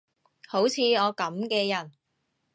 [0.47, 1.91] 好似我噉嘅人